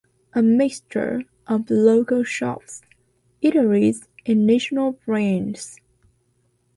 [0.33, 2.81] A mixture of local shops,
[3.43, 5.79] eateries and national brands.